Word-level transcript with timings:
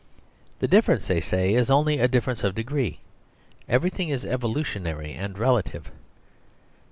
The 0.61 0.67
difference, 0.67 1.05
they 1.07 1.21
say, 1.21 1.53
is 1.53 1.69
only 1.69 1.99
a 1.99 2.07
difference 2.07 2.43
of 2.43 2.55
degree; 2.55 3.01
everything 3.69 4.09
is 4.09 4.25
evolutionary 4.25 5.13
and 5.13 5.37
relative. 5.37 5.91